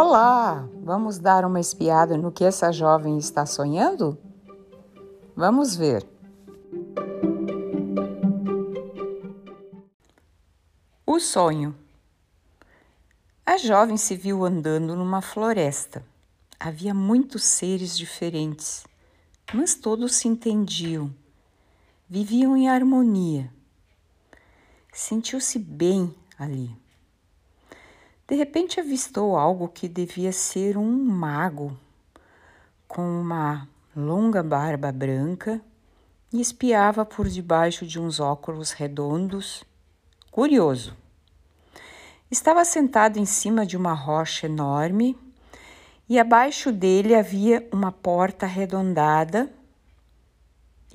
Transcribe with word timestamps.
Olá! 0.00 0.66
Vamos 0.82 1.18
dar 1.18 1.44
uma 1.44 1.60
espiada 1.60 2.16
no 2.16 2.32
que 2.32 2.44
essa 2.44 2.72
jovem 2.72 3.18
está 3.18 3.44
sonhando? 3.44 4.16
Vamos 5.36 5.76
ver. 5.76 6.06
O 11.06 11.20
sonho. 11.20 11.76
A 13.44 13.58
jovem 13.58 13.98
se 13.98 14.16
viu 14.16 14.46
andando 14.46 14.96
numa 14.96 15.20
floresta. 15.20 16.02
Havia 16.58 16.94
muitos 16.94 17.44
seres 17.44 17.96
diferentes, 17.96 18.84
mas 19.52 19.74
todos 19.74 20.14
se 20.14 20.26
entendiam. 20.26 21.14
Viviam 22.08 22.56
em 22.56 22.66
harmonia. 22.66 23.52
Sentiu-se 24.90 25.58
bem 25.58 26.14
ali. 26.38 26.74
De 28.32 28.38
repente 28.38 28.80
avistou 28.80 29.36
algo 29.36 29.68
que 29.68 29.86
devia 29.86 30.32
ser 30.32 30.78
um 30.78 30.90
mago, 30.90 31.78
com 32.88 33.02
uma 33.02 33.68
longa 33.94 34.42
barba 34.42 34.90
branca 34.90 35.60
e 36.32 36.40
espiava 36.40 37.04
por 37.04 37.28
debaixo 37.28 37.86
de 37.86 38.00
uns 38.00 38.20
óculos 38.20 38.70
redondos, 38.70 39.62
curioso. 40.30 40.96
Estava 42.30 42.64
sentado 42.64 43.18
em 43.18 43.26
cima 43.26 43.66
de 43.66 43.76
uma 43.76 43.92
rocha 43.92 44.46
enorme 44.46 45.14
e 46.08 46.18
abaixo 46.18 46.72
dele 46.72 47.14
havia 47.14 47.68
uma 47.70 47.92
porta 47.92 48.46
arredondada 48.46 49.52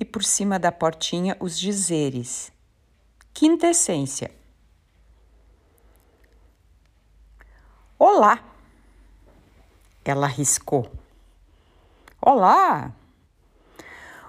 e 0.00 0.04
por 0.04 0.24
cima 0.24 0.58
da 0.58 0.72
portinha 0.72 1.36
os 1.38 1.56
dizeres: 1.56 2.50
Quinta 3.32 3.68
essência. 3.68 4.37
Olá! 8.18 8.42
Ela 10.04 10.26
riscou. 10.26 10.90
Olá! 12.20 12.92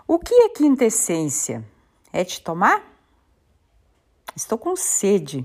O 0.08 0.20
que 0.20 0.32
é 0.32 0.50
quintessência? 0.50 1.68
É 2.14 2.24
te 2.24 2.40
tomar? 2.40 2.84
Estou 4.36 4.60
com 4.60 4.76
sede. 4.76 5.44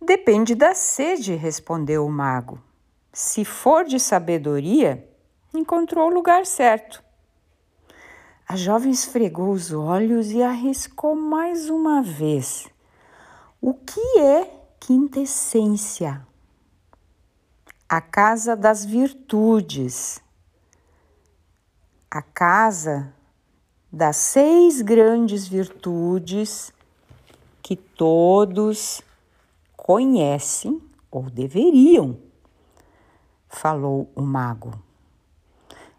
Depende 0.00 0.54
da 0.54 0.74
sede, 0.74 1.34
respondeu 1.34 2.06
o 2.06 2.10
mago. 2.10 2.58
Se 3.12 3.44
for 3.44 3.84
de 3.84 4.00
sabedoria, 4.00 5.06
encontrou 5.52 6.08
o 6.08 6.14
lugar 6.14 6.46
certo. 6.46 7.04
A 8.48 8.56
jovem 8.56 8.92
esfregou 8.92 9.50
os 9.50 9.74
olhos 9.74 10.30
e 10.30 10.42
arriscou 10.42 11.14
mais 11.14 11.68
uma 11.68 12.00
vez. 12.00 12.66
O 13.60 13.74
que 13.74 14.18
é 14.18 14.50
quintessência? 14.80 16.26
A 17.92 18.00
casa 18.00 18.56
das 18.56 18.86
virtudes, 18.86 20.18
a 22.10 22.22
casa 22.22 23.12
das 23.92 24.16
seis 24.16 24.80
grandes 24.80 25.46
virtudes 25.46 26.72
que 27.62 27.76
todos 27.76 29.02
conhecem 29.76 30.80
ou 31.10 31.28
deveriam, 31.28 32.18
falou 33.46 34.10
o 34.16 34.22
mago. 34.22 34.72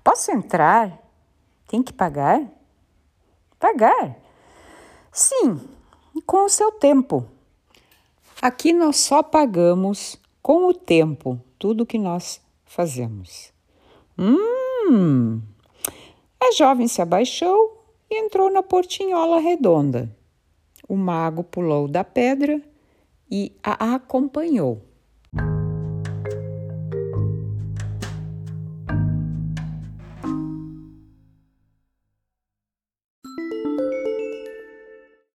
Posso 0.04 0.32
entrar? 0.32 0.98
Tem 1.68 1.84
que 1.84 1.94
pagar? 1.94 2.42
Pagar? 3.60 4.18
Sim, 5.12 5.62
com 6.26 6.46
o 6.46 6.50
seu 6.50 6.72
tempo. 6.72 7.24
Aqui 8.42 8.74
nós 8.74 8.98
só 8.98 9.22
pagamos 9.22 10.20
com 10.42 10.68
o 10.68 10.74
tempo 10.74 11.40
tudo 11.64 11.86
que 11.86 11.98
nós 11.98 12.42
fazemos. 12.66 13.54
Hum! 14.20 15.42
A 16.38 16.52
jovem 16.52 16.90
se 16.90 17.02
abaixou 17.02 17.86
e 18.12 18.20
entrou 18.20 18.52
na 18.52 18.62
portinhola 18.62 19.40
redonda. 19.40 20.14
O 20.90 20.98
mago 20.98 21.42
pulou 21.42 21.88
da 21.88 22.04
pedra 22.04 22.62
e 23.32 23.54
a 23.64 23.96
acompanhou. 23.96 24.82